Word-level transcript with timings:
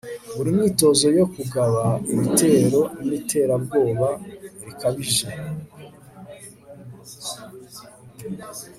buri 0.35 0.49
myitozo 0.57 1.05
yo 1.17 1.25
kugaba 1.33 1.83
ibitero 2.13 2.81
ni 3.07 3.13
iterabwoba 3.19 4.09
rikabije 4.65 5.27